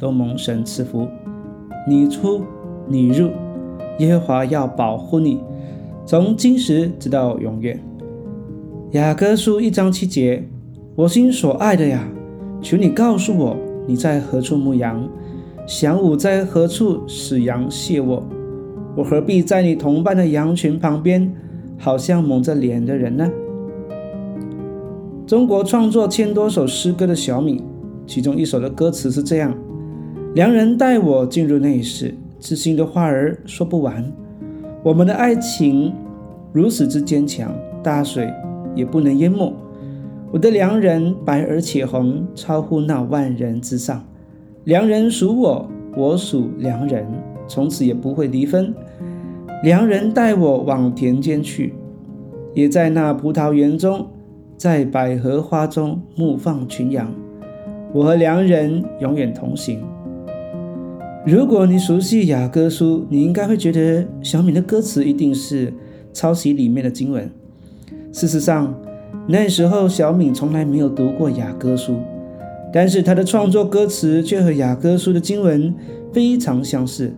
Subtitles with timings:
[0.00, 1.06] 都蒙神赐福。
[1.86, 2.40] 你出，
[2.88, 3.30] 你入，
[3.98, 5.38] 耶和华要保护你，
[6.04, 7.78] 从今时直到永远。
[8.92, 10.48] 雅各书一章七节：
[10.96, 12.08] 我心所爱的呀，
[12.60, 15.08] 求你告诉我你在何处牧羊，
[15.68, 18.22] 晌午在何处使羊谢我？
[18.96, 21.32] 我何必在你同伴的羊群旁边，
[21.78, 23.30] 好像蒙着脸的人呢？
[25.26, 27.62] 中国创作千多首诗歌的小米，
[28.04, 29.54] 其中一首的歌词是这样：
[30.32, 34.12] 良人带我进入内室，痴心的话儿说不完。
[34.84, 35.92] 我们的爱情
[36.52, 38.32] 如此之坚强，大水
[38.76, 39.52] 也不能淹没。
[40.30, 44.04] 我的良人白而且红，超乎那万人之上。
[44.62, 47.04] 良人属我，我属良人，
[47.48, 48.72] 从此也不会离分。
[49.64, 51.74] 良人带我往田间去，
[52.54, 54.06] 也在那葡萄园中。
[54.56, 57.10] 在百合花中牧放群羊，
[57.94, 59.82] 我和良人永远同行。
[61.30, 65.72] 如果你熟悉雅歌书，你应该会觉得小敏的歌词一定是
[66.12, 67.30] 抄袭里面的经文。
[68.10, 68.74] 事实上，
[69.28, 71.98] 那时候小敏从来没有读过雅歌书，
[72.72, 75.72] 但是他的创作歌词却和雅歌书的经文
[76.12, 77.12] 非常相似。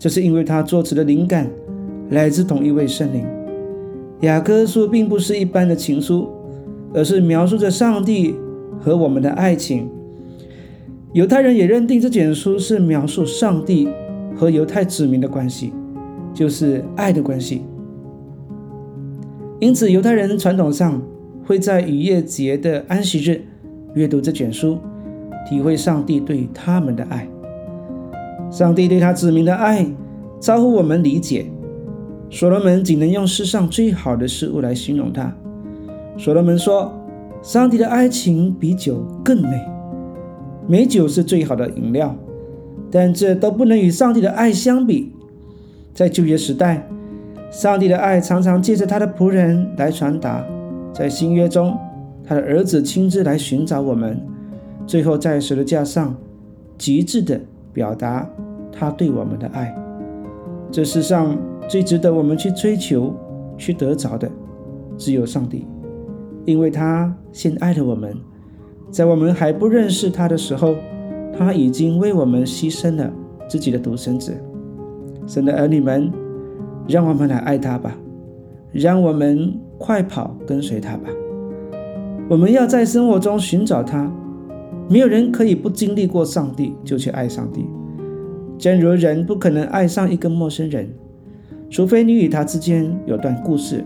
[0.00, 1.48] 这是因为他作词的灵感
[2.10, 3.24] 来自同一位圣灵。
[4.22, 6.28] 雅歌书并不是一般的情书。
[6.94, 8.34] 而是描述着上帝
[8.80, 9.88] 和我们的爱情。
[11.14, 13.88] 犹太人也认定这卷书是描述上帝
[14.36, 15.72] 和犹太子民的关系，
[16.34, 17.62] 就是爱的关系。
[19.58, 21.02] 因此，犹太人传统上
[21.46, 23.42] 会在逾越节的安息日
[23.94, 24.78] 阅读这卷书，
[25.48, 27.26] 体会上帝对他们的爱。
[28.50, 29.86] 上帝对他子民的爱，
[30.40, 31.46] 超乎我们理解。
[32.30, 35.34] 所罗门仅能用世上最好的事物来形容他。
[36.18, 36.92] 所罗门说
[37.42, 39.64] ：“上帝的爱情比酒更美，
[40.68, 42.14] 美酒是最好的饮料，
[42.90, 45.10] 但这都不能与上帝的爱相比。
[45.94, 46.86] 在旧约时代，
[47.50, 50.44] 上帝的爱常常借着他的仆人来传达；
[50.92, 51.74] 在新约中，
[52.22, 54.20] 他的儿子亲自来寻找我们，
[54.86, 56.14] 最后在十字架上
[56.76, 57.40] 极致的
[57.72, 58.28] 表达
[58.70, 59.74] 他对我们的爱。
[60.70, 61.34] 这世上
[61.66, 63.14] 最值得我们去追求、
[63.56, 64.30] 去得着的，
[64.98, 65.66] 只有上帝。”
[66.44, 68.14] 因为他先爱了我们，
[68.90, 70.74] 在我们还不认识他的时候，
[71.36, 73.12] 他已经为我们牺牲了
[73.48, 74.34] 自己的独生子。
[75.26, 76.10] 神的儿女们，
[76.86, 77.96] 让我们来爱他吧，
[78.72, 81.10] 让我们快跑跟随他吧。
[82.30, 84.10] 我们要在生活中寻找他，
[84.88, 87.66] 没有人可以不经历过上帝就去爱上帝。
[88.58, 90.88] 正如人不可能爱上一个陌生人，
[91.70, 93.84] 除非你与他之间有段故事。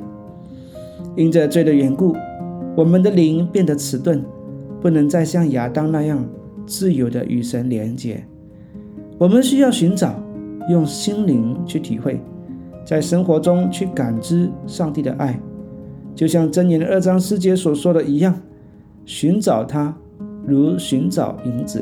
[1.16, 2.16] 因着罪的缘故。
[2.74, 4.24] 我们的灵变得迟钝，
[4.82, 6.22] 不能再像亚当那样
[6.66, 8.22] 自由地与神连接。
[9.16, 10.20] 我们需要寻找，
[10.68, 12.20] 用心灵去体会，
[12.84, 15.40] 在生活中去感知上帝的爱，
[16.14, 18.34] 就像箴言二章四节所说的一样：
[19.04, 19.96] 寻找他，
[20.44, 21.80] 如寻找银子；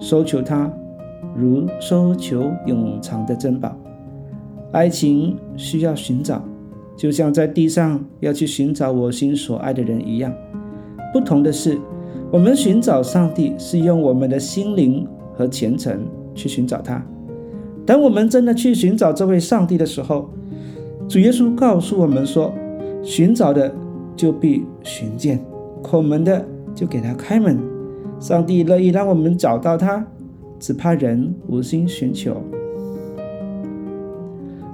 [0.00, 0.70] 搜求他，
[1.36, 3.76] 如搜求永藏的珍宝。
[4.72, 6.44] 爱情需要寻找。
[6.96, 10.32] 就像在地上要去寻找我心所爱的人一样，
[11.12, 11.78] 不同的是，
[12.30, 17.04] 我们寻找上帝是用我们的心灵和虔诚去寻找他。
[17.86, 20.28] 当我们真的去寻找这位上帝的时候，
[21.08, 22.52] 主耶稣告诉我们说
[23.02, 23.72] ：“寻找的
[24.16, 25.40] 就必寻见，
[25.82, 26.44] 叩门的
[26.74, 27.58] 就给他开门。”
[28.18, 30.04] 上帝乐意让我们找到他，
[30.58, 32.42] 只怕人无心寻求。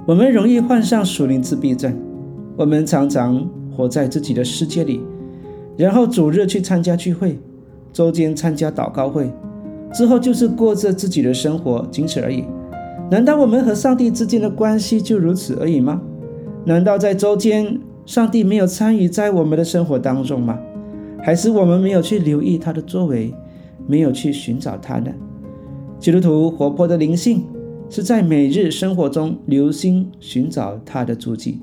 [0.07, 1.95] 我们容易患上属灵自闭症。
[2.55, 5.01] 我们常常活在自己的世界里，
[5.75, 7.39] 然后主日去参加聚会，
[7.91, 9.31] 周间参加祷告会，
[9.93, 12.43] 之后就是过着自己的生活，仅此而已。
[13.09, 16.01] 难道我们和上帝之间的关系就如此而已吗？
[16.65, 20.57] 难道在周间上帝没有参与在我们的生活当中吗？
[21.21, 23.33] 还是我们没有去留意他的作为，
[23.87, 25.11] 没有去寻找他呢？
[25.99, 27.43] 基督徒活泼的灵性
[27.89, 31.59] 是在每日生活中留心寻找他的足迹。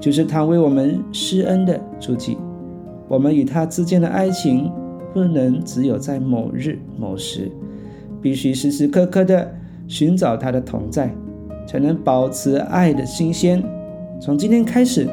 [0.00, 2.36] 就是他为我们施恩的足迹，
[3.10, 4.70] 我们与他之间的爱情
[5.12, 7.50] 不能只有在某日某时，
[8.22, 9.52] 必须时时刻刻的
[9.88, 11.12] 寻找他的同在，
[11.66, 13.60] 才能保持爱的新鲜。
[14.20, 15.08] 从今天开始，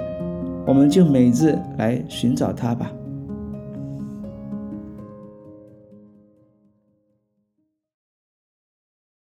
[0.68, 2.92] 我们就每日来寻找他吧。